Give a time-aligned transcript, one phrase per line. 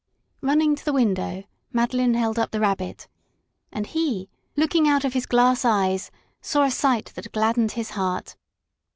[0.41, 3.07] Running to the window, Madeline held up the Rabbit,
[3.71, 6.09] and he, looking out of his glass eyes,
[6.41, 8.35] saw a sight that gladdened his heart.